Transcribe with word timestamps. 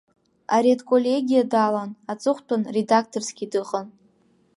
Аредколегиа 0.55 1.43
далан, 1.51 1.91
аҵыхәтәан 2.11 2.61
редакторсгьы 2.75 3.45
дыҟан. 3.51 3.87